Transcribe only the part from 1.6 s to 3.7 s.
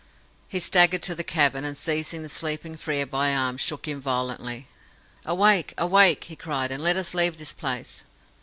and, seizing the sleeping Frere by the arm,